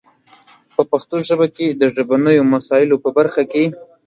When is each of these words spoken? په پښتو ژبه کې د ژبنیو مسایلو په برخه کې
په 0.73 0.81
پښتو 0.89 1.15
ژبه 1.27 1.47
کې 1.55 1.67
د 1.69 1.83
ژبنیو 1.95 2.49
مسایلو 2.53 2.95
په 3.03 3.09
برخه 3.17 3.43
کې 3.51 3.63